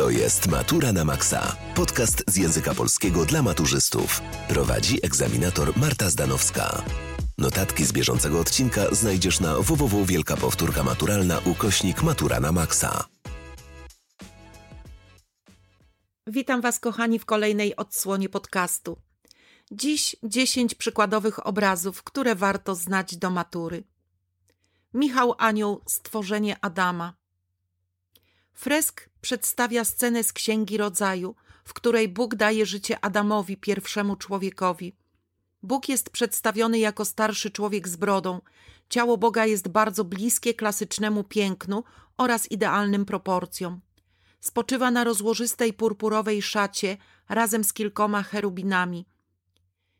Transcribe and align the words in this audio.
To 0.00 0.10
jest 0.10 0.48
Matura 0.48 0.92
na 0.92 1.04
Maxa. 1.04 1.56
Podcast 1.74 2.24
z 2.26 2.36
języka 2.36 2.74
polskiego 2.74 3.24
dla 3.24 3.42
maturzystów. 3.42 4.20
Prowadzi 4.48 4.98
egzaminator 5.06 5.76
Marta 5.76 6.10
Zdanowska. 6.10 6.82
Notatki 7.38 7.84
z 7.84 7.92
bieżącego 7.92 8.40
odcinka 8.40 8.94
znajdziesz 8.94 9.40
na 9.40 9.54
www 9.58 10.04
Wielka 10.04 10.36
Powtórka 10.36 10.82
Maturalna 10.82 11.38
ukośnik 11.44 12.02
Matura 12.02 12.40
na 12.40 12.52
Maxa. 12.52 13.04
Witam 16.26 16.60
Was, 16.60 16.80
kochani, 16.80 17.18
w 17.18 17.24
kolejnej 17.24 17.76
odsłonie 17.76 18.28
podcastu. 18.28 18.96
Dziś 19.72 20.16
10 20.22 20.74
przykładowych 20.74 21.46
obrazów, 21.46 22.02
które 22.02 22.34
warto 22.34 22.74
znać 22.74 23.16
do 23.16 23.30
matury. 23.30 23.84
Michał 24.94 25.34
Anioł 25.38 25.80
Stworzenie 25.86 26.56
Adama. 26.60 27.19
Fresk 28.60 29.08
przedstawia 29.20 29.84
scenę 29.84 30.24
z 30.24 30.32
Księgi 30.32 30.76
Rodzaju, 30.76 31.34
w 31.64 31.74
której 31.74 32.08
Bóg 32.08 32.34
daje 32.34 32.66
życie 32.66 33.04
Adamowi, 33.04 33.56
pierwszemu 33.56 34.16
człowiekowi. 34.16 34.96
Bóg 35.62 35.88
jest 35.88 36.10
przedstawiony 36.10 36.78
jako 36.78 37.04
starszy 37.04 37.50
człowiek 37.50 37.88
z 37.88 37.96
brodą. 37.96 38.40
Ciało 38.88 39.18
Boga 39.18 39.46
jest 39.46 39.68
bardzo 39.68 40.04
bliskie 40.04 40.54
klasycznemu 40.54 41.24
pięknu 41.24 41.84
oraz 42.16 42.50
idealnym 42.50 43.04
proporcjom. 43.04 43.80
Spoczywa 44.40 44.90
na 44.90 45.04
rozłożystej 45.04 45.72
purpurowej 45.72 46.42
szacie 46.42 46.96
razem 47.28 47.64
z 47.64 47.72
kilkoma 47.72 48.22
cherubinami. 48.22 49.06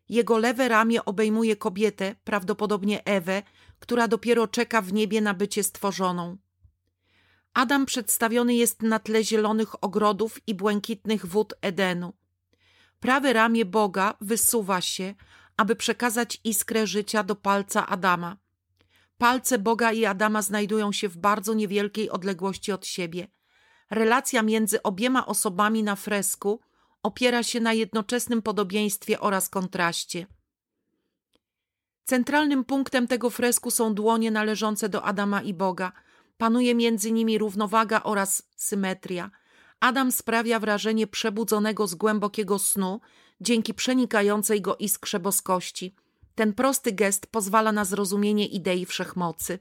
Jego 0.08 0.38
lewe 0.38 0.68
ramię 0.68 1.04
obejmuje 1.04 1.56
kobietę, 1.56 2.14
prawdopodobnie 2.24 3.04
Ewę, 3.04 3.42
która 3.78 4.08
dopiero 4.08 4.46
czeka 4.48 4.82
w 4.82 4.92
niebie 4.92 5.20
na 5.20 5.34
bycie 5.34 5.62
stworzoną. 5.62 6.36
Adam 7.54 7.86
przedstawiony 7.86 8.54
jest 8.54 8.82
na 8.82 8.98
tle 8.98 9.24
zielonych 9.24 9.84
ogrodów 9.84 10.38
i 10.46 10.54
błękitnych 10.54 11.26
wód 11.26 11.54
Edenu. 11.60 12.12
Prawe 13.00 13.32
ramię 13.32 13.64
Boga 13.64 14.14
wysuwa 14.20 14.80
się, 14.80 15.14
aby 15.56 15.76
przekazać 15.76 16.40
iskrę 16.44 16.86
życia 16.86 17.22
do 17.22 17.36
palca 17.36 17.86
Adama. 17.86 18.36
Palce 19.18 19.58
Boga 19.58 19.92
i 19.92 20.04
Adama 20.04 20.42
znajdują 20.42 20.92
się 20.92 21.08
w 21.08 21.16
bardzo 21.16 21.54
niewielkiej 21.54 22.10
odległości 22.10 22.72
od 22.72 22.86
siebie. 22.86 23.28
Relacja 23.90 24.42
między 24.42 24.82
obiema 24.82 25.26
osobami 25.26 25.82
na 25.82 25.96
fresku 25.96 26.60
opiera 27.02 27.42
się 27.42 27.60
na 27.60 27.72
jednoczesnym 27.72 28.42
podobieństwie 28.42 29.20
oraz 29.20 29.48
kontraście. 29.48 30.26
Centralnym 32.04 32.64
punktem 32.64 33.06
tego 33.06 33.30
fresku 33.30 33.70
są 33.70 33.94
dłonie 33.94 34.30
należące 34.30 34.88
do 34.88 35.04
Adama 35.04 35.42
i 35.42 35.54
Boga. 35.54 35.92
Panuje 36.40 36.74
między 36.74 37.12
nimi 37.12 37.38
równowaga 37.38 38.02
oraz 38.02 38.42
symetria. 38.56 39.30
Adam 39.80 40.12
sprawia 40.12 40.60
wrażenie 40.60 41.06
przebudzonego 41.06 41.86
z 41.86 41.94
głębokiego 41.94 42.58
snu 42.58 43.00
dzięki 43.40 43.74
przenikającej 43.74 44.60
go 44.60 44.76
iskrze 44.76 45.20
boskości. 45.20 45.94
Ten 46.34 46.54
prosty 46.54 46.92
gest 46.92 47.26
pozwala 47.26 47.72
na 47.72 47.84
zrozumienie 47.84 48.46
idei 48.46 48.86
wszechmocy. 48.86 49.58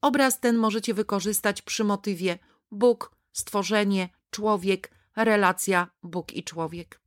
Obraz 0.00 0.40
ten 0.40 0.56
możecie 0.56 0.94
wykorzystać 0.94 1.62
przy 1.62 1.84
motywie 1.84 2.38
Bóg, 2.70 3.16
stworzenie, 3.32 4.08
człowiek, 4.30 4.90
relacja 5.16 5.90
Bóg 6.02 6.32
i 6.32 6.44
człowiek. 6.44 7.00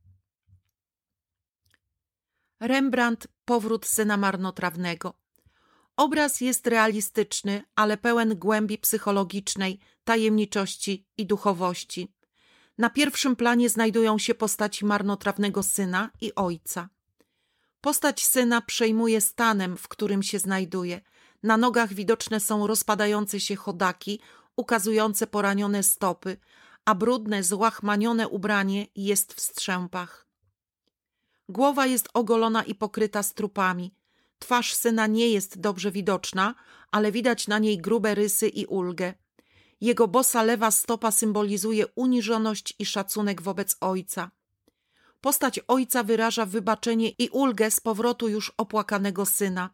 Rembrandt 2.60 3.28
Powrót 3.44 3.86
syna 3.86 4.16
marnotrawnego. 4.16 5.25
Obraz 5.96 6.40
jest 6.40 6.66
realistyczny, 6.66 7.62
ale 7.76 7.96
pełen 7.96 8.38
głębi 8.38 8.78
psychologicznej, 8.78 9.78
tajemniczości 10.04 11.06
i 11.16 11.26
duchowości. 11.26 12.12
Na 12.78 12.90
pierwszym 12.90 13.36
planie 13.36 13.68
znajdują 13.68 14.18
się 14.18 14.34
postaci 14.34 14.84
marnotrawnego 14.84 15.62
syna 15.62 16.10
i 16.20 16.34
ojca. 16.34 16.88
Postać 17.80 18.26
syna 18.26 18.60
przejmuje 18.60 19.20
stanem, 19.20 19.76
w 19.76 19.88
którym 19.88 20.22
się 20.22 20.38
znajduje. 20.38 21.00
Na 21.42 21.56
nogach 21.56 21.92
widoczne 21.92 22.40
są 22.40 22.66
rozpadające 22.66 23.40
się 23.40 23.56
chodaki, 23.56 24.20
ukazujące 24.56 25.26
poranione 25.26 25.82
stopy, 25.82 26.36
a 26.84 26.94
brudne, 26.94 27.42
złachmanione 27.42 28.28
ubranie 28.28 28.86
jest 28.96 29.34
w 29.34 29.40
strzępach. 29.40 30.26
Głowa 31.48 31.86
jest 31.86 32.08
ogolona 32.14 32.62
i 32.62 32.74
pokryta 32.74 33.22
strupami. 33.22 33.94
Twarz 34.38 34.74
syna 34.74 35.06
nie 35.06 35.28
jest 35.28 35.60
dobrze 35.60 35.90
widoczna, 35.90 36.54
ale 36.90 37.12
widać 37.12 37.48
na 37.48 37.58
niej 37.58 37.78
grube 37.78 38.14
rysy 38.14 38.48
i 38.48 38.66
ulgę. 38.66 39.14
Jego 39.80 40.08
bosa 40.08 40.42
lewa 40.42 40.70
stopa 40.70 41.10
symbolizuje 41.10 41.86
uniżoność 41.86 42.74
i 42.78 42.86
szacunek 42.86 43.42
wobec 43.42 43.76
ojca. 43.80 44.30
Postać 45.20 45.60
ojca 45.68 46.02
wyraża 46.02 46.46
wybaczenie 46.46 47.08
i 47.08 47.28
ulgę 47.28 47.70
z 47.70 47.80
powrotu 47.80 48.28
już 48.28 48.52
opłakanego 48.56 49.26
syna. 49.26 49.70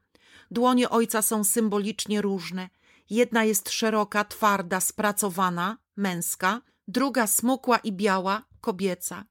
Dłonie 0.50 0.90
ojca 0.90 1.22
są 1.22 1.44
symbolicznie 1.44 2.22
różne. 2.22 2.68
Jedna 3.10 3.44
jest 3.44 3.70
szeroka, 3.70 4.24
twarda, 4.24 4.80
spracowana, 4.80 5.78
męska, 5.96 6.60
druga 6.88 7.26
smukła 7.26 7.78
i 7.78 7.92
biała, 7.92 8.44
kobieca. 8.60 9.24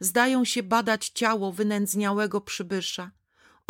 Zdają 0.00 0.44
się 0.44 0.62
badać 0.62 1.08
ciało 1.08 1.52
wynędzniałego 1.52 2.40
przybysza. 2.40 3.10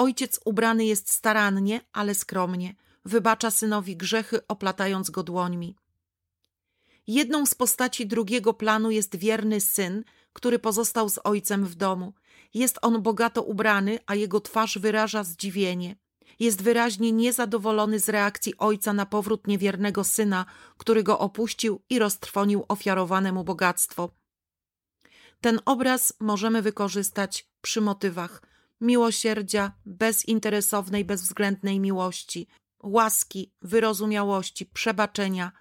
Ojciec 0.01 0.41
ubrany 0.45 0.85
jest 0.85 1.11
starannie, 1.11 1.81
ale 1.93 2.15
skromnie. 2.15 2.75
Wybacza 3.05 3.51
synowi 3.51 3.97
grzechy, 3.97 4.47
oplatając 4.47 5.11
go 5.11 5.23
dłońmi. 5.23 5.77
Jedną 7.07 7.47
z 7.47 7.55
postaci 7.55 8.07
drugiego 8.07 8.55
planu 8.55 8.91
jest 8.91 9.17
wierny 9.17 9.61
syn, 9.61 10.05
który 10.33 10.59
pozostał 10.59 11.09
z 11.09 11.19
ojcem 11.25 11.67
w 11.67 11.75
domu. 11.75 12.15
Jest 12.55 12.79
on 12.83 13.03
bogato 13.03 13.43
ubrany, 13.43 13.99
a 14.07 14.15
jego 14.15 14.41
twarz 14.41 14.79
wyraża 14.79 15.25
zdziwienie. 15.25 15.97
Jest 16.39 16.63
wyraźnie 16.63 17.13
niezadowolony 17.13 17.99
z 18.01 18.09
reakcji 18.09 18.59
ojca 18.59 18.93
na 18.93 19.07
powrót 19.07 19.47
niewiernego 19.47 20.05
syna, 20.05 20.47
który 20.77 21.03
go 21.03 21.19
opuścił 21.19 21.83
i 21.91 21.99
roztrwonił 21.99 22.65
ofiarowane 22.69 23.33
mu 23.33 23.45
bogactwo. 23.45 24.11
Ten 25.41 25.61
obraz 25.65 26.13
możemy 26.21 26.63
wykorzystać 26.63 27.49
przy 27.63 27.81
motywach 27.81 28.50
miłosierdzia, 28.81 29.73
bezinteresownej, 29.87 31.05
bezwzględnej 31.05 31.81
miłości, 31.81 32.49
łaski, 32.83 33.53
wyrozumiałości, 33.63 34.67
przebaczenia, 34.67 35.53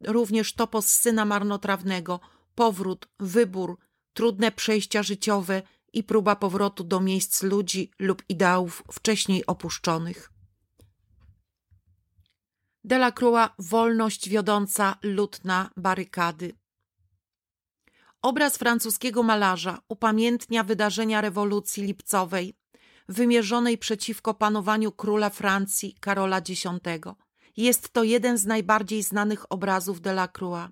również 0.00 0.54
topos 0.54 0.86
syna 0.86 1.24
marnotrawnego, 1.24 2.20
powrót, 2.54 3.08
wybór, 3.20 3.78
trudne 4.12 4.52
przejścia 4.52 5.02
życiowe 5.02 5.62
i 5.92 6.04
próba 6.04 6.36
powrotu 6.36 6.84
do 6.84 7.00
miejsc 7.00 7.42
ludzi 7.42 7.90
lub 7.98 8.22
ideałów 8.28 8.82
wcześniej 8.92 9.46
opuszczonych. 9.46 10.32
Delacroix 12.84 13.50
Wolność 13.58 14.28
wiodąca 14.28 14.98
lud 15.02 15.44
na 15.44 15.70
barykady. 15.76 16.54
Obraz 18.22 18.56
francuskiego 18.56 19.22
malarza 19.22 19.78
upamiętnia 19.88 20.64
wydarzenia 20.64 21.20
rewolucji 21.20 21.82
lipcowej, 21.82 22.54
wymierzonej 23.08 23.78
przeciwko 23.78 24.34
panowaniu 24.34 24.92
króla 24.92 25.30
Francji 25.30 25.96
Karola 26.00 26.38
X. 26.38 26.64
Jest 27.56 27.92
to 27.92 28.04
jeden 28.04 28.38
z 28.38 28.46
najbardziej 28.46 29.02
znanych 29.02 29.52
obrazów 29.52 30.00
Delacroix. 30.00 30.68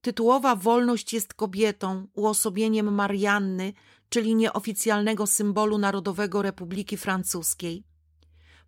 Tytułowa 0.00 0.56
wolność 0.56 1.12
jest 1.12 1.34
kobietą, 1.34 2.06
uosobieniem 2.14 2.94
Marianny, 2.94 3.72
czyli 4.08 4.34
nieoficjalnego 4.34 5.26
symbolu 5.26 5.78
Narodowego 5.78 6.42
Republiki 6.42 6.96
Francuskiej. 6.96 7.87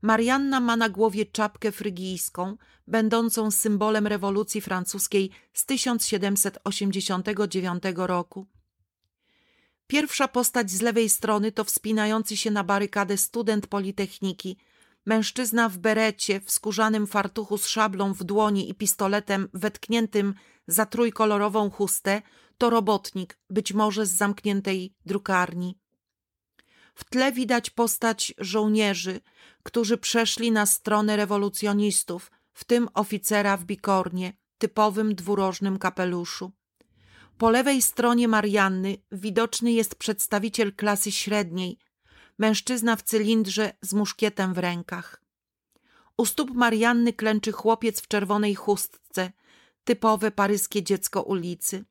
Marianna 0.03 0.61
ma 0.61 0.77
na 0.77 0.89
głowie 0.89 1.27
czapkę 1.27 1.73
frygijską, 1.73 2.57
będącą 2.87 3.51
symbolem 3.51 4.07
rewolucji 4.07 4.61
francuskiej 4.61 5.31
z 5.53 5.67
1789 5.67 7.83
roku. 7.95 8.47
Pierwsza 9.87 10.29
postać 10.29 10.71
z 10.71 10.81
lewej 10.81 11.09
strony 11.09 11.53
to 11.53 11.65
wspinający 11.65 12.37
się 12.37 12.51
na 12.51 12.65
barykadę 12.65 13.17
student 13.17 13.67
Politechniki, 13.67 14.57
mężczyzna 15.07 15.69
w 15.69 15.79
berecie, 15.79 16.41
w 16.41 16.51
skórzanym 16.51 17.07
fartuchu 17.07 17.59
z 17.59 17.67
szablą 17.67 18.15
w 18.15 18.25
dłoni 18.25 18.71
i 18.71 18.75
pistoletem 18.75 19.49
wetkniętym 19.55 20.35
za 20.67 20.87
trójkolorową 20.87 21.71
chustę, 21.71 22.23
to 22.59 22.71
robotnik, 22.71 23.39
być 23.51 23.73
może 23.73 24.07
z 24.07 24.11
zamkniętej 24.11 24.95
drukarni. 25.07 25.79
W 26.95 27.05
tle 27.05 27.33
widać 27.33 27.71
postać 27.71 28.35
żołnierzy, 28.39 29.21
którzy 29.63 29.99
przeszli 29.99 30.53
na 30.53 30.67
stronę 30.67 31.17
rewolucjonistów, 31.17 32.31
w 32.53 32.65
tym 32.65 32.89
oficera 32.95 33.57
w 33.57 33.65
bikornie, 33.65 34.33
typowym 34.59 35.15
dwurożnym 35.15 35.79
kapeluszu. 35.79 36.53
Po 37.39 37.51
lewej 37.51 37.83
stronie 37.83 38.29
Marianny 38.29 38.97
widoczny 39.13 39.73
jest 39.73 39.95
przedstawiciel 39.95 40.75
klasy 40.75 41.13
średniej, 41.13 41.79
mężczyzna 42.39 42.97
w 42.97 43.03
cylindrze 43.03 43.73
z 43.83 43.95
muszkietem 43.95 44.55
w 44.55 44.59
rękach. 44.59 45.23
U 46.17 46.27
stóp 46.27 46.51
Marianny 46.51 47.13
klęczy 47.13 47.53
chłopiec 47.53 48.01
w 48.01 48.09
czerwonej 48.09 48.55
chustce, 48.55 49.33
typowe 49.85 50.31
paryskie 50.31 50.83
dziecko 50.83 51.23
ulicy. 51.23 51.85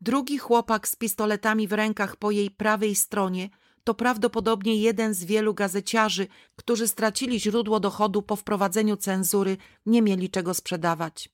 Drugi 0.00 0.38
chłopak 0.38 0.88
z 0.88 0.96
pistoletami 0.96 1.68
w 1.68 1.72
rękach 1.72 2.16
po 2.16 2.30
jej 2.30 2.50
prawej 2.50 2.94
stronie 2.94 3.50
to 3.84 3.94
prawdopodobnie 3.94 4.76
jeden 4.76 5.14
z 5.14 5.24
wielu 5.24 5.54
gazeciarzy, 5.54 6.26
którzy 6.56 6.88
stracili 6.88 7.40
źródło 7.40 7.80
dochodu 7.80 8.22
po 8.22 8.36
wprowadzeniu 8.36 8.96
cenzury, 8.96 9.56
nie 9.86 10.02
mieli 10.02 10.30
czego 10.30 10.54
sprzedawać. 10.54 11.28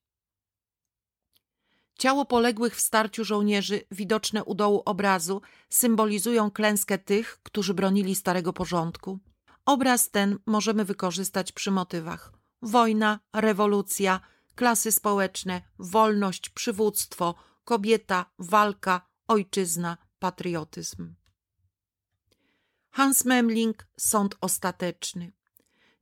Ciało 1.99 2.25
poległych 2.25 2.77
w 2.77 2.81
starciu 2.81 3.25
żołnierzy, 3.25 3.81
widoczne 3.91 4.45
u 4.45 4.55
dołu 4.55 4.83
obrazu, 4.85 5.43
symbolizują 5.69 6.51
klęskę 6.51 6.99
tych, 6.99 7.39
którzy 7.43 7.75
bronili 7.75 8.15
starego 8.15 8.53
porządku. 8.53 9.19
Obraz 9.67 10.11
ten 10.11 10.39
możemy 10.47 10.85
wykorzystać 10.85 11.53
przy 11.53 11.71
motywach: 11.71 12.33
wojna, 12.63 13.21
rewolucja, 13.33 14.21
klasy 14.55 14.93
społeczne, 14.93 15.63
wolność, 15.79 16.49
przywództwo, 16.49 17.35
kobieta, 17.65 18.27
walka, 18.39 19.07
ojczyzna, 19.29 19.97
patriotyzm. 20.19 21.15
Hans 22.91 23.25
Memling 23.25 23.87
Sąd 23.97 24.35
ostateczny. 24.41 25.33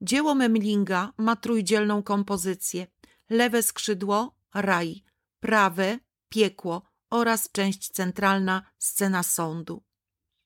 Dzieło 0.00 0.34
Memlinga 0.34 1.12
ma 1.18 1.36
trójdzielną 1.36 2.02
kompozycję: 2.02 2.86
lewe 3.30 3.62
skrzydło 3.62 4.34
raj, 4.54 5.04
prawe 5.40 5.98
piekło 6.28 6.82
oraz 7.10 7.52
część 7.52 7.90
centralna 7.90 8.62
scena 8.78 9.22
sądu. 9.22 9.82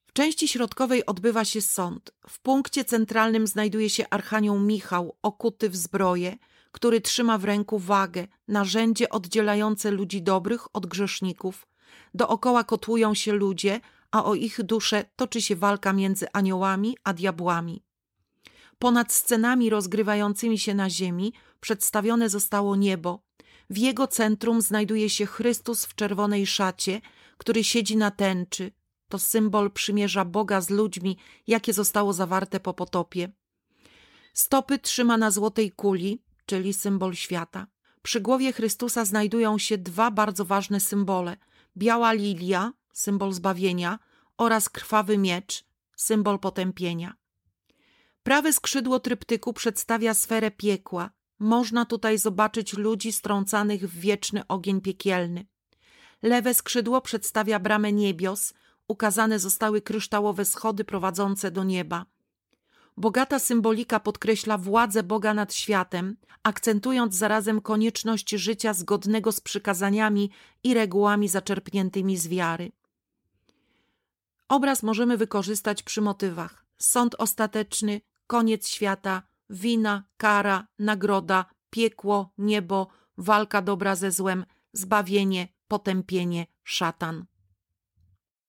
W 0.07 0.13
części 0.13 0.49
środkowej 0.49 1.07
odbywa 1.07 1.45
się 1.45 1.61
sąd. 1.61 2.15
W 2.29 2.41
punkcie 2.41 2.85
centralnym 2.85 3.47
znajduje 3.47 3.91
się 3.91 4.09
archanioł 4.11 4.59
Michał, 4.59 5.17
okuty 5.23 5.71
w 5.71 5.77
zbroję, 5.77 6.39
który 6.73 7.01
trzyma 7.01 7.39
w 7.39 7.45
ręku 7.45 7.79
wagę, 7.79 8.27
narzędzie 8.49 9.09
oddzielające 9.09 9.91
ludzi 9.91 10.23
dobrych 10.23 10.77
od 10.77 10.87
grzeszników. 10.87 11.67
Dookoła 12.15 12.65
kotłują 12.65 13.15
się 13.15 13.33
ludzie, 13.33 13.81
a 14.13 14.25
o 14.25 14.35
ich 14.35 14.63
duszę 14.63 15.05
toczy 15.17 15.43
się 15.43 15.57
walka 15.57 15.93
między 15.93 16.27
aniołami 16.33 16.97
a 17.05 17.13
diabłami. 17.13 17.85
Ponad 18.79 19.13
scenami 19.13 19.71
rozgrywającymi 19.71 20.59
się 20.59 20.75
na 20.75 20.91
ziemi 20.91 21.33
przedstawione 21.61 22.29
zostało 22.29 22.77
niebo. 22.77 23.23
W 23.71 23.79
jego 23.79 24.07
centrum 24.07 24.63
znajduje 24.63 25.11
się 25.11 25.27
Chrystus 25.27 25.87
w 25.87 25.95
czerwonej 25.95 26.47
szacie, 26.47 27.01
który 27.39 27.65
siedzi 27.65 27.97
na 27.97 28.11
tęczy. 28.11 28.73
To 29.09 29.19
symbol 29.19 29.71
przymierza 29.71 30.25
Boga 30.25 30.61
z 30.61 30.71
ludźmi, 30.71 31.17
jakie 31.47 31.73
zostało 31.73 32.13
zawarte 32.13 32.61
po 32.61 32.75
potopie. 32.75 33.33
Stopy 34.35 34.79
trzyma 34.79 35.17
na 35.17 35.31
złotej 35.31 35.71
kuli, 35.71 36.23
czyli 36.47 36.73
symbol 36.73 37.15
świata. 37.15 37.67
Przy 38.03 38.21
głowie 38.21 38.53
Chrystusa 38.53 39.05
znajdują 39.05 39.59
się 39.59 39.79
dwa 39.79 40.11
bardzo 40.11 40.45
ważne 40.45 40.81
symbole: 40.81 41.37
biała 41.77 42.13
lilia, 42.13 42.73
symbol 42.93 43.33
zbawienia, 43.33 43.99
oraz 44.37 44.69
krwawy 44.69 45.19
miecz, 45.19 45.65
symbol 45.97 46.39
potępienia. 46.39 47.15
Prawe 48.23 48.53
skrzydło 48.53 49.01
tryptyku 49.01 49.53
przedstawia 49.53 50.15
sferę 50.15 50.51
piekła. 50.51 51.11
Można 51.39 51.85
tutaj 51.85 52.19
zobaczyć 52.19 52.73
ludzi 52.73 53.13
strącanych 53.13 53.91
w 53.91 53.99
wieczny 53.99 54.47
ogień 54.47 54.81
piekielny. 54.81 55.47
Lewe 56.23 56.55
skrzydło 56.55 57.01
przedstawia 57.01 57.59
bramę 57.59 57.93
niebios, 57.93 58.55
ukazane 58.89 59.39
zostały 59.39 59.83
kryształowe 59.83 60.45
schody 60.45 60.85
prowadzące 60.85 61.51
do 61.51 61.65
nieba. 61.65 62.07
Bogata 62.97 63.39
symbolika 63.39 64.01
podkreśla 64.01 64.59
władzę 64.59 65.03
Boga 65.03 65.35
nad 65.35 65.55
światem, 65.55 66.17
akcentując 66.43 67.15
zarazem 67.15 67.61
konieczność 67.61 68.31
życia 68.31 68.75
zgodnego 68.75 69.33
z 69.33 69.41
przykazaniami 69.41 70.31
i 70.65 70.75
regułami 70.75 71.29
zaczerpniętymi 71.29 72.17
z 72.17 72.29
wiary. 72.29 72.73
Obraz 74.53 74.83
możemy 74.83 75.17
wykorzystać 75.17 75.83
przy 75.83 76.01
motywach: 76.01 76.65
sąd 76.79 77.15
ostateczny, 77.19 78.01
koniec 78.27 78.69
świata, 78.69 79.23
wina, 79.51 80.05
kara, 80.17 80.67
nagroda, 80.79 81.45
piekło, 81.71 82.33
niebo, 82.39 82.89
walka 83.19 83.63
dobra 83.63 83.97
ze 83.97 84.11
złem, 84.13 84.45
zbawienie, 84.73 85.49
potępienie, 85.69 86.47
szatan. 86.65 87.25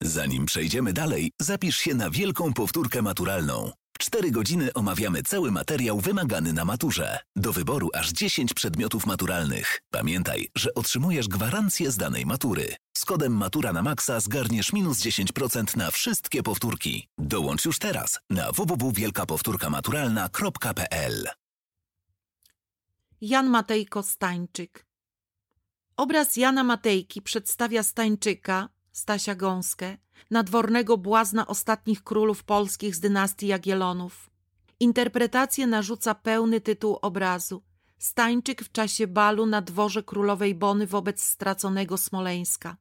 Zanim 0.01 0.45
przejdziemy 0.45 0.93
dalej, 0.93 1.31
zapisz 1.41 1.77
się 1.77 1.95
na 1.95 2.09
wielką 2.09 2.53
powtórkę 2.53 3.01
maturalną. 3.01 3.71
Cztery 4.03 4.31
godziny 4.31 4.73
omawiamy 4.73 5.23
cały 5.23 5.51
materiał 5.51 5.99
wymagany 5.99 6.53
na 6.53 6.65
maturze. 6.65 7.19
Do 7.35 7.53
wyboru 7.53 7.89
aż 7.93 8.11
10 8.11 8.53
przedmiotów 8.53 9.05
maturalnych. 9.05 9.81
Pamiętaj, 9.91 10.47
że 10.55 10.73
otrzymujesz 10.73 11.27
gwarancję 11.27 11.91
z 11.91 11.97
danej 11.97 12.25
matury. 12.25 12.75
Z 12.97 13.05
kodem 13.05 13.37
Matura 13.37 13.73
na 13.73 13.83
Maxa 13.83 14.19
zgarniesz 14.19 14.73
minus 14.73 14.99
10% 14.99 15.77
na 15.77 15.91
wszystkie 15.91 16.43
powtórki. 16.43 17.07
Dołącz 17.17 17.65
już 17.65 17.79
teraz 17.79 18.19
na 18.29 18.51
www.wielkapowtórkamaturalna.pl 18.51 21.27
Jan 23.21 23.49
Matejko 23.49 24.03
Stańczyk 24.03 24.85
Obraz 25.97 26.37
Jana 26.37 26.63
Matejki 26.63 27.21
przedstawia 27.21 27.83
Stańczyka, 27.83 28.69
Stasia 28.91 29.35
Gąskę, 29.35 29.97
nadwornego 30.31 30.97
błazna 30.97 31.47
ostatnich 31.47 32.03
królów 32.03 32.43
polskich 32.43 32.95
z 32.95 32.99
dynastii 32.99 33.47
Jagielonów. 33.47 34.29
Interpretację 34.79 35.67
narzuca 35.67 36.15
pełny 36.15 36.61
tytuł 36.61 36.99
obrazu. 37.01 37.63
Stańczyk 37.97 38.61
w 38.63 38.71
czasie 38.71 39.07
balu 39.07 39.45
na 39.45 39.61
dworze 39.61 40.03
królowej 40.03 40.55
Bony 40.55 40.87
wobec 40.87 41.23
straconego 41.23 41.97
Smoleńska. 41.97 42.77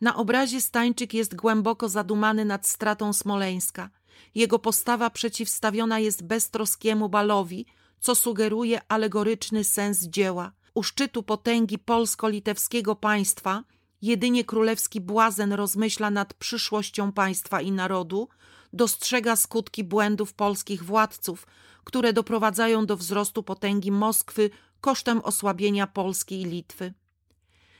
Na 0.00 0.16
obrazie 0.16 0.60
Stańczyk 0.60 1.14
jest 1.14 1.36
głęboko 1.36 1.88
zadumany 1.88 2.44
nad 2.44 2.66
stratą 2.66 3.12
Smoleńska. 3.12 3.90
Jego 4.34 4.58
postawa 4.58 5.10
przeciwstawiona 5.10 5.98
jest 5.98 6.22
beztroskiemu 6.26 7.08
balowi, 7.08 7.66
co 8.00 8.14
sugeruje 8.14 8.80
alegoryczny 8.88 9.64
sens 9.64 10.02
dzieła. 10.02 10.52
U 10.74 10.82
szczytu 10.82 11.22
potęgi 11.22 11.78
polsko-litewskiego 11.78 12.96
państwa 12.96 13.64
jedynie 14.02 14.44
królewski 14.44 15.00
błazen 15.00 15.52
rozmyśla 15.52 16.10
nad 16.10 16.34
przyszłością 16.34 17.12
państwa 17.12 17.60
i 17.60 17.72
narodu, 17.72 18.28
dostrzega 18.72 19.36
skutki 19.36 19.84
błędów 19.84 20.34
polskich 20.34 20.84
władców, 20.84 21.46
które 21.84 22.12
doprowadzają 22.12 22.86
do 22.86 22.96
wzrostu 22.96 23.42
potęgi 23.42 23.92
Moskwy 23.92 24.50
kosztem 24.80 25.20
osłabienia 25.20 25.86
Polski 25.86 26.40
i 26.40 26.44
Litwy 26.44 26.94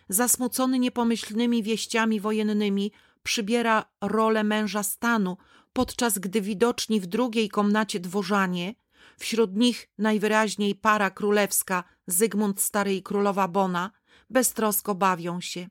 zasmucony 0.09 0.79
niepomyślnymi 0.79 1.63
wieściami 1.63 2.21
wojennymi, 2.21 2.93
przybiera 3.23 3.85
rolę 4.01 4.45
męża 4.45 4.83
stanu, 4.83 5.37
podczas 5.73 6.19
gdy 6.19 6.41
widoczni 6.41 7.01
w 7.01 7.07
drugiej 7.07 7.49
komnacie 7.49 8.01
dworzanie, 8.01 8.75
wśród 9.19 9.57
nich 9.57 9.89
najwyraźniej 9.99 10.75
para 10.75 11.11
królewska 11.11 11.85
Zygmunt 12.07 12.61
Stary 12.61 12.95
i 12.95 13.03
królowa 13.03 13.49
Bona, 13.49 13.91
beztrosko 14.31 14.95
bawią 14.95 15.41
się. 15.41 15.69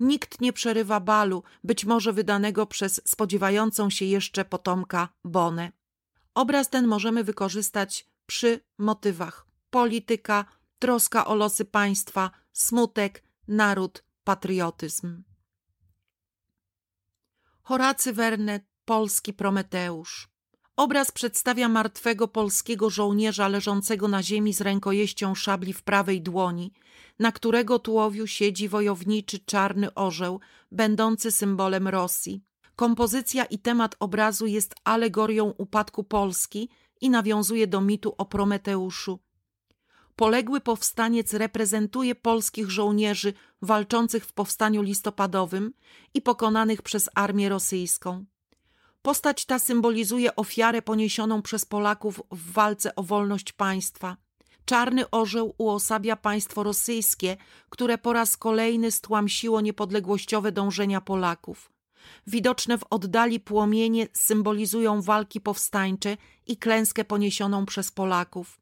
Nikt 0.00 0.40
nie 0.40 0.52
przerywa 0.52 1.00
balu, 1.00 1.42
być 1.64 1.84
może 1.84 2.12
wydanego 2.12 2.66
przez 2.66 3.00
spodziewającą 3.04 3.90
się 3.90 4.04
jeszcze 4.04 4.44
potomka 4.44 5.08
Bonę. 5.24 5.72
Obraz 6.34 6.70
ten 6.70 6.86
możemy 6.86 7.24
wykorzystać 7.24 8.06
przy 8.26 8.60
motywach 8.78 9.46
polityka, 9.70 10.44
troska 10.78 11.26
o 11.26 11.34
losy 11.34 11.64
państwa, 11.64 12.30
smutek, 12.52 13.22
naród, 13.48 14.04
patriotyzm. 14.24 15.22
Horacy 17.62 18.12
Wernet, 18.12 18.64
polski 18.84 19.32
Prometeusz. 19.32 20.28
Obraz 20.78 21.12
przedstawia 21.12 21.68
martwego 21.68 22.28
polskiego 22.28 22.90
żołnierza 22.90 23.48
leżącego 23.48 24.08
na 24.08 24.22
ziemi 24.22 24.54
z 24.54 24.60
rękojeścią 24.60 25.34
szabli 25.34 25.72
w 25.72 25.82
prawej 25.82 26.22
dłoni, 26.22 26.72
na 27.18 27.32
którego 27.32 27.78
tułowiu 27.78 28.26
siedzi 28.26 28.68
wojowniczy 28.68 29.38
czarny 29.38 29.94
orzeł, 29.94 30.40
będący 30.72 31.30
symbolem 31.30 31.88
Rosji. 31.88 32.44
Kompozycja 32.76 33.44
i 33.44 33.58
temat 33.58 33.96
obrazu 34.00 34.46
jest 34.46 34.74
alegorią 34.84 35.54
upadku 35.58 36.04
Polski 36.04 36.68
i 37.00 37.10
nawiązuje 37.10 37.66
do 37.66 37.80
mitu 37.80 38.14
o 38.18 38.24
Prometeuszu. 38.24 39.18
Poległy 40.16 40.60
powstaniec 40.60 41.34
reprezentuje 41.34 42.14
polskich 42.14 42.70
żołnierzy 42.70 43.32
walczących 43.62 44.26
w 44.26 44.32
powstaniu 44.32 44.82
listopadowym 44.82 45.72
i 46.14 46.22
pokonanych 46.22 46.82
przez 46.82 47.10
armię 47.14 47.48
rosyjską. 47.48 48.24
Postać 49.02 49.44
ta 49.44 49.58
symbolizuje 49.58 50.36
ofiarę 50.36 50.82
poniesioną 50.82 51.42
przez 51.42 51.64
Polaków 51.64 52.22
w 52.30 52.52
walce 52.52 52.94
o 52.94 53.02
wolność 53.02 53.52
państwa. 53.52 54.16
Czarny 54.64 55.10
orzeł 55.10 55.54
uosabia 55.58 56.16
państwo 56.16 56.62
rosyjskie, 56.62 57.36
które 57.70 57.98
po 57.98 58.12
raz 58.12 58.36
kolejny 58.36 58.90
stłamsiło 58.90 59.60
niepodległościowe 59.60 60.52
dążenia 60.52 61.00
Polaków. 61.00 61.70
Widoczne 62.26 62.78
w 62.78 62.84
oddali 62.90 63.40
płomienie 63.40 64.06
symbolizują 64.12 65.02
walki 65.02 65.40
powstańcze 65.40 66.16
i 66.46 66.56
klęskę 66.56 67.04
poniesioną 67.04 67.66
przez 67.66 67.90
Polaków. 67.90 68.60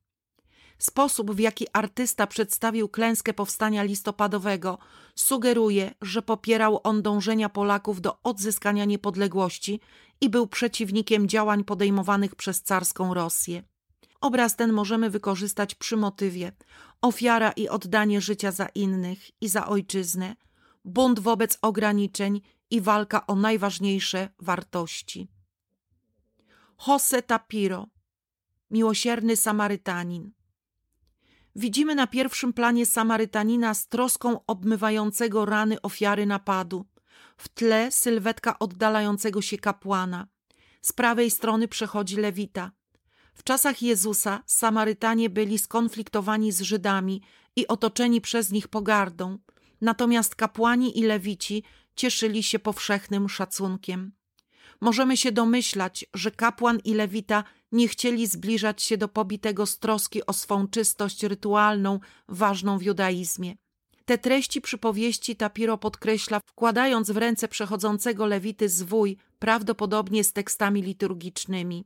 Sposób, 0.79 1.33
w 1.35 1.39
jaki 1.39 1.67
artysta 1.73 2.27
przedstawił 2.27 2.89
klęskę 2.89 3.35
powstania 3.35 3.83
listopadowego, 3.83 4.79
sugeruje, 5.15 5.95
że 6.03 6.23
popierał 6.23 6.81
on 6.85 7.03
dążenia 7.03 7.49
Polaków 7.49 8.01
do 8.01 8.23
odzyskania 8.23 8.85
niepodległości 8.85 9.81
i 10.21 10.31
był 10.31 10.47
przeciwnikiem 10.47 11.29
działań 11.29 11.65
podejmowanych 11.65 12.35
przez 12.35 12.63
carską 12.63 13.15
Rosję. 13.15 13.63
Obraz 14.21 14.57
ten 14.57 14.73
możemy 14.73 15.11
wykorzystać 15.11 15.75
przy 15.75 15.97
motywie 15.97 16.53
ofiara 17.03 17.51
i 17.53 17.69
oddanie 17.69 18.21
życia 18.21 18.53
za 18.53 18.67
innych 18.67 19.43
i 19.43 19.49
za 19.49 19.67
ojczyznę, 19.67 20.37
bunt 20.85 21.21
wobec 21.21 21.59
ograniczeń 21.63 22.41
i 22.71 22.81
walka 22.81 23.27
o 23.27 23.35
najważniejsze 23.35 24.29
wartości. 24.39 25.29
Jose 26.87 27.23
Tapiro, 27.23 27.87
miłosierny 28.71 29.37
Samarytanin. 29.37 30.33
Widzimy 31.57 31.95
na 31.95 32.07
pierwszym 32.07 32.53
planie 32.53 32.87
Samarytanina 32.87 33.75
z 33.75 33.89
troską 33.89 34.41
obmywającego 34.47 35.45
rany 35.45 35.83
ofiary 35.83 36.27
napadu. 36.27 36.85
W 37.37 37.49
tle 37.49 37.93
sylwetka 37.93 38.59
oddalającego 38.59 39.43
się 39.43 39.59
kapłana. 39.59 40.29
Z 40.83 40.93
prawej 40.93 41.31
strony 41.31 41.69
przechodzi 41.69 42.17
Lewita. 42.17 42.71
W 43.35 43.43
czasach 43.45 43.83
Jezusa 43.83 44.43
Samarytanie 44.47 45.31
byli 45.31 45.59
skonfliktowani 45.59 46.53
z 46.53 46.61
Żydami 46.61 47.23
i 47.57 47.67
otoczeni 47.67 48.21
przez 48.21 48.51
nich 48.51 48.69
pogardą, 48.69 49.39
natomiast 49.81 50.35
kapłani 50.35 50.99
i 50.99 51.03
lewici 51.03 51.63
cieszyli 51.97 52.43
się 52.43 52.59
powszechnym 52.59 53.29
szacunkiem. 53.29 54.13
Możemy 54.81 55.17
się 55.17 55.33
domyślać, 55.33 56.07
że 56.15 56.31
kapłan 56.31 56.79
i 56.85 56.95
lewita 56.95 57.45
nie 57.73 57.89
chcieli 57.89 58.27
zbliżać 58.27 58.83
się 58.83 58.97
do 58.97 59.09
pobitego 59.09 59.67
z 59.67 59.79
troski 59.79 60.27
o 60.27 60.33
swą 60.33 60.69
czystość 60.69 61.23
rytualną, 61.23 62.01
ważną 62.29 62.79
w 62.79 62.83
judaizmie. 62.83 63.57
Te 64.07 64.19
treści 64.19 64.61
przypowieści 64.61 65.37
Tapiro 65.37 65.79
podkreśla, 65.79 66.41
wkładając 66.47 67.11
w 67.11 67.17
ręce 67.17 67.49
przechodzącego 67.49 68.27
lewity 68.27 68.69
zwój, 68.69 69.17
prawdopodobnie 69.39 70.25
z 70.25 70.33
tekstami 70.33 70.83
liturgicznymi. 70.83 71.85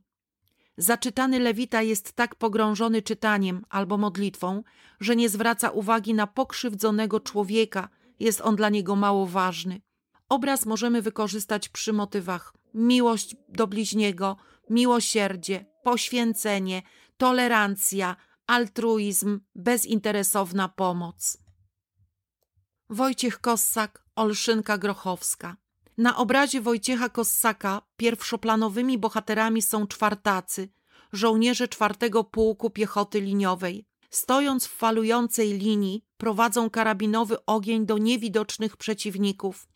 Zaczytany 0.77 1.39
lewita 1.39 1.81
jest 1.81 2.13
tak 2.13 2.35
pogrążony 2.35 3.01
czytaniem 3.01 3.65
albo 3.69 3.97
modlitwą, 3.97 4.63
że 4.99 5.15
nie 5.15 5.29
zwraca 5.29 5.69
uwagi 5.69 6.13
na 6.13 6.27
pokrzywdzonego 6.27 7.19
człowieka, 7.19 7.89
jest 8.19 8.41
on 8.41 8.55
dla 8.55 8.69
niego 8.69 8.95
mało 8.95 9.27
ważny. 9.27 9.81
Obraz 10.29 10.65
możemy 10.65 11.01
wykorzystać 11.01 11.69
przy 11.69 11.93
motywach 11.93 12.53
miłość 12.73 13.35
do 13.49 13.67
bliźniego, 13.67 14.37
miłosierdzie, 14.69 15.65
poświęcenie, 15.83 16.81
tolerancja, 17.17 18.15
altruizm, 18.47 19.39
bezinteresowna 19.55 20.69
pomoc. 20.69 21.37
Wojciech 22.93 23.41
Kossak, 23.41 24.03
Olszynka 24.15 24.77
Grochowska. 24.77 25.57
Na 25.97 26.17
obrazie 26.17 26.61
Wojciecha 26.61 27.09
Kossaka 27.09 27.81
pierwszoplanowymi 27.97 28.97
bohaterami 28.97 29.61
są 29.61 29.87
czwartacy, 29.87 30.69
żołnierze 31.13 31.67
czwartego 31.67 32.23
pułku 32.23 32.69
piechoty 32.69 33.21
liniowej. 33.21 33.85
Stojąc 34.09 34.67
w 34.67 34.71
falującej 34.71 35.57
linii, 35.57 36.05
prowadzą 36.17 36.69
karabinowy 36.69 37.45
ogień 37.45 37.85
do 37.85 37.97
niewidocznych 37.97 38.77
przeciwników. 38.77 39.67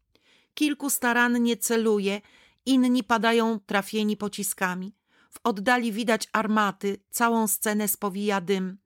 Kilku 0.53 0.89
starannie 0.89 1.57
celuje, 1.57 2.21
inni 2.65 3.03
padają 3.03 3.59
trafieni 3.65 4.17
pociskami. 4.17 4.95
W 5.29 5.39
oddali 5.43 5.91
widać 5.91 6.29
armaty, 6.33 6.97
całą 7.09 7.47
scenę 7.47 7.87
spowija 7.87 8.41
dym. 8.41 8.77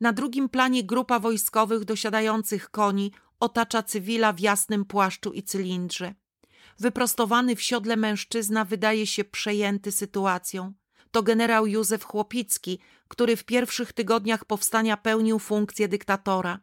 Na 0.00 0.12
drugim 0.12 0.48
planie 0.48 0.84
grupa 0.84 1.18
wojskowych 1.18 1.84
dosiadających 1.84 2.70
koni 2.70 3.12
otacza 3.44 3.82
cywila 3.82 4.32
w 4.32 4.40
jasnym 4.40 4.84
płaszczu 4.84 5.32
i 5.32 5.42
cylindrze. 5.42 6.14
Wyprostowany 6.78 7.56
w 7.56 7.62
siodle 7.62 7.96
mężczyzna 7.96 8.64
wydaje 8.64 9.06
się 9.06 9.24
przejęty 9.24 9.92
sytuacją. 9.92 10.72
To 11.10 11.22
generał 11.22 11.66
Józef 11.66 12.04
Chłopicki, 12.04 12.78
który 13.08 13.36
w 13.36 13.44
pierwszych 13.44 13.92
tygodniach 13.92 14.44
powstania 14.44 14.96
pełnił 14.96 15.38
funkcję 15.38 15.88
dyktatora. 15.88 16.60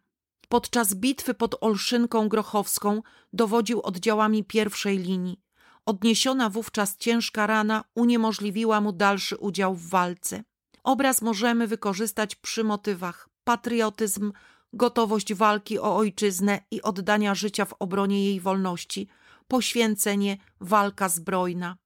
Podczas 0.50 0.93
bitwy 0.93 1.33
pod 1.33 1.55
Olszynką 1.61 2.29
Grochowską 2.29 3.01
dowodził 3.33 3.81
oddziałami 3.81 4.43
pierwszej 4.43 4.97
linii. 4.97 5.41
Odniesiona 5.85 6.50
wówczas 6.50 6.97
ciężka 6.97 7.47
rana 7.47 7.83
uniemożliwiła 7.95 8.81
mu 8.81 8.91
dalszy 8.91 9.38
udział 9.38 9.75
w 9.75 9.89
walce. 9.89 10.43
Obraz 10.83 11.21
możemy 11.21 11.67
wykorzystać 11.67 12.35
przy 12.35 12.63
motywach 12.63 13.29
patriotyzm, 13.43 14.31
gotowość 14.73 15.33
walki 15.33 15.79
o 15.79 15.95
ojczyznę 15.95 16.59
i 16.71 16.81
oddania 16.81 17.35
życia 17.35 17.65
w 17.65 17.73
obronie 17.79 18.25
jej 18.25 18.39
wolności, 18.39 19.07
poświęcenie, 19.47 20.37
walka 20.59 21.09
zbrojna. 21.09 21.77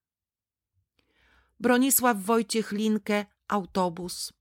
Bronisław 1.60 2.22
Wojciech 2.22 2.72
Linkę, 2.72 3.26
autobus. 3.48 4.32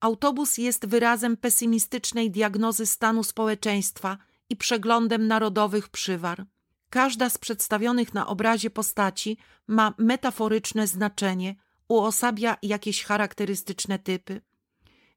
Autobus 0.00 0.58
jest 0.58 0.86
wyrazem 0.86 1.36
pesymistycznej 1.36 2.30
diagnozy 2.30 2.86
stanu 2.86 3.24
społeczeństwa 3.24 4.18
i 4.48 4.56
przeglądem 4.56 5.26
narodowych 5.26 5.88
przywar. 5.88 6.46
Każda 6.90 7.30
z 7.30 7.38
przedstawionych 7.38 8.14
na 8.14 8.26
obrazie 8.26 8.70
postaci 8.70 9.36
ma 9.66 9.94
metaforyczne 9.98 10.86
znaczenie, 10.86 11.54
uosabia 11.88 12.56
jakieś 12.62 13.04
charakterystyczne 13.04 13.98
typy. 13.98 14.40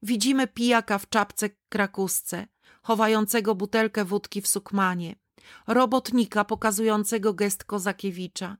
Widzimy 0.03 0.47
pijaka 0.47 0.97
w 0.97 1.09
czapce 1.09 1.49
krakusce, 1.69 2.47
chowającego 2.81 3.55
butelkę 3.55 4.05
wódki 4.05 4.41
w 4.41 4.47
sukmanie, 4.47 5.15
robotnika 5.67 6.45
pokazującego 6.45 7.33
gest 7.33 7.63
Kozakiewicza, 7.63 8.57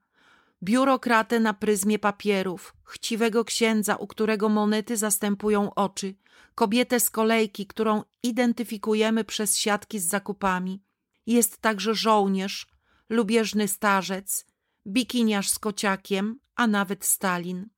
biurokratę 0.64 1.40
na 1.40 1.54
pryzmie 1.54 2.00
papierów, 2.00 2.74
chciwego 2.84 3.46
księdza, 3.46 3.96
u 3.96 4.08
którego 4.08 4.50
monety 4.50 4.98
zastępują 4.98 5.74
oczy, 5.74 6.16
kobietę 6.56 7.00
z 7.00 7.10
kolejki, 7.10 7.68
którą 7.68 8.04
identyfikujemy 8.24 9.24
przez 9.24 9.58
siatki 9.58 10.00
z 10.00 10.08
zakupami. 10.08 10.84
Jest 11.28 11.58
także 11.58 11.96
żołnierz, 11.96 12.68
lubieżny 13.10 13.68
starzec, 13.68 14.46
bikiniarz 14.88 15.50
z 15.50 15.60
kociakiem, 15.60 16.40
a 16.56 16.68
nawet 16.68 17.06
Stalin. 17.06 17.73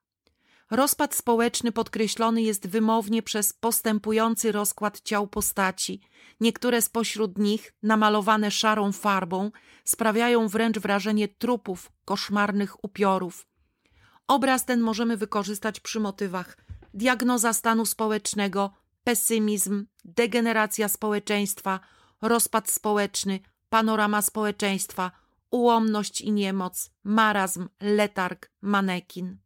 Rozpad 0.76 1.16
społeczny 1.16 1.72
podkreślony 1.72 2.42
jest 2.42 2.68
wymownie 2.68 3.24
przez 3.24 3.54
postępujący 3.54 4.52
rozkład 4.52 5.02
ciał 5.02 5.28
postaci. 5.28 6.02
Niektóre 6.40 6.82
spośród 6.82 7.38
nich, 7.38 7.74
namalowane 7.84 8.52
szarą 8.52 8.92
farbą, 8.92 9.52
sprawiają 9.86 10.48
wręcz 10.48 10.80
wrażenie 10.80 11.28
trupów, 11.28 11.92
koszmarnych 12.06 12.84
upiorów. 12.84 13.48
Obraz 14.28 14.66
ten 14.66 14.82
możemy 14.82 15.18
wykorzystać 15.18 15.80
przy 15.80 16.00
motywach 16.00 16.58
diagnoza 16.94 17.54
stanu 17.54 17.86
społecznego, 17.86 18.72
pesymizm, 19.04 19.86
degeneracja 20.06 20.90
społeczeństwa, 20.90 21.80
rozpad 22.22 22.70
społeczny, 22.70 23.40
panorama 23.70 24.22
społeczeństwa, 24.22 25.12
ułomność 25.52 26.22
i 26.22 26.32
niemoc, 26.32 26.90
marazm, 27.04 27.68
letarg, 27.82 28.52
manekin. 28.62 29.45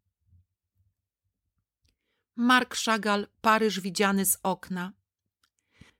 Mark 2.41 2.75
Chagall, 2.75 3.27
Paryż 3.41 3.79
widziany 3.79 4.25
z 4.25 4.37
okna. 4.43 4.91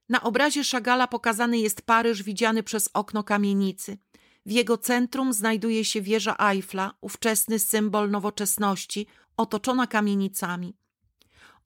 Na 0.09 0.21
obrazie 0.21 0.63
Chagalla 0.63 1.07
pokazany 1.07 1.57
jest 1.57 1.81
Paryż 1.81 2.23
widziany 2.23 2.63
przez 2.63 2.89
okno 2.93 3.23
kamienicy. 3.23 3.97
W 4.45 4.51
jego 4.51 4.77
centrum 4.77 5.33
znajduje 5.33 5.85
się 5.85 6.01
wieża 6.01 6.35
Eiffla, 6.37 6.93
ówczesny 7.01 7.59
symbol 7.59 8.11
nowoczesności, 8.11 9.07
otoczona 9.37 9.87
kamienicami. 9.87 10.77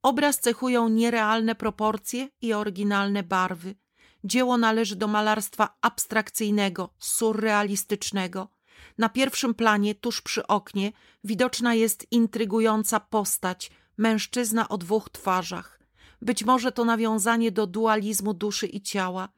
Obraz 0.04 0.40
cechują 0.40 0.90
nierealne 0.90 1.56
proporcje 1.56 2.30
i 2.42 2.54
oryginalne 2.54 3.24
barwy. 3.24 3.76
Dzieło 4.24 4.58
należy 4.58 4.96
do 4.96 5.08
malarstwa 5.08 5.78
abstrakcyjnego, 5.82 6.94
surrealistycznego. 7.00 8.50
Na 8.98 9.10
pierwszym 9.10 9.54
planie, 9.54 9.96
tuż 9.96 10.22
przy 10.22 10.48
oknie, 10.48 10.92
widoczna 11.24 11.74
jest 11.74 12.12
intrygująca 12.12 13.00
postać, 13.00 13.72
mężczyzna 13.98 14.70
o 14.70 14.78
dwóch 14.78 15.10
twarzach. 15.10 15.80
Być 16.22 16.44
może 16.44 16.72
to 16.72 16.86
nawiązanie 16.86 17.52
do 17.52 17.68
dualizmu 17.68 18.34
duszy 18.34 18.68
i 18.68 18.82
ciała. 18.82 19.30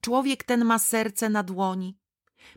Człowiek 0.00 0.44
ten 0.44 0.64
ma 0.64 0.78
serce 0.78 1.28
na 1.28 1.42
dłoni. 1.42 1.98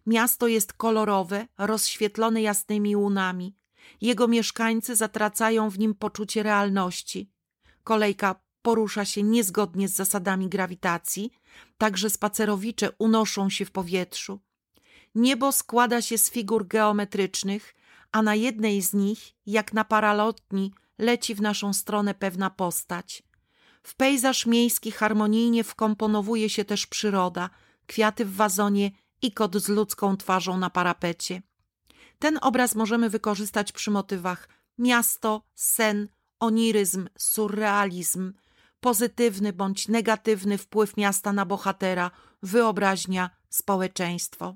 Miasto 0.05 0.47
jest 0.47 0.73
kolorowe, 0.73 1.47
rozświetlone 1.57 2.41
jasnymi 2.41 2.95
łunami. 2.95 3.55
Jego 4.01 4.27
mieszkańcy 4.27 4.95
zatracają 4.95 5.69
w 5.69 5.79
nim 5.79 5.95
poczucie 5.95 6.43
realności. 6.43 7.31
Kolejka 7.83 8.35
porusza 8.61 9.05
się 9.05 9.23
niezgodnie 9.23 9.87
z 9.87 9.93
zasadami 9.93 10.49
grawitacji, 10.49 11.31
także 11.77 12.09
spacerowicze 12.09 12.91
unoszą 12.97 13.49
się 13.49 13.65
w 13.65 13.71
powietrzu. 13.71 14.39
Niebo 15.15 15.51
składa 15.51 16.01
się 16.01 16.17
z 16.17 16.29
figur 16.29 16.67
geometrycznych, 16.67 17.75
a 18.11 18.21
na 18.21 18.35
jednej 18.35 18.81
z 18.81 18.93
nich, 18.93 19.33
jak 19.45 19.73
na 19.73 19.83
paralotni, 19.83 20.73
leci 20.97 21.35
w 21.35 21.41
naszą 21.41 21.73
stronę 21.73 22.13
pewna 22.13 22.49
postać. 22.49 23.23
W 23.83 23.95
pejzaż 23.95 24.45
miejski 24.45 24.91
harmonijnie 24.91 25.63
wkomponowuje 25.63 26.49
się 26.49 26.65
też 26.65 26.87
przyroda, 26.87 27.49
kwiaty 27.87 28.25
w 28.25 28.35
wazonie 28.35 28.91
i 29.21 29.31
kot 29.31 29.55
z 29.55 29.69
ludzką 29.69 30.17
twarzą 30.17 30.57
na 30.57 30.69
parapecie. 30.69 31.41
Ten 32.19 32.39
obraz 32.41 32.75
możemy 32.75 33.09
wykorzystać 33.09 33.71
przy 33.71 33.91
motywach 33.91 34.49
miasto, 34.77 35.41
sen, 35.55 36.07
oniryzm, 36.39 37.09
surrealizm, 37.17 38.33
pozytywny 38.79 39.53
bądź 39.53 39.87
negatywny 39.87 40.57
wpływ 40.57 40.97
miasta 40.97 41.33
na 41.33 41.45
bohatera, 41.45 42.11
wyobraźnia, 42.43 43.29
społeczeństwo. 43.49 44.55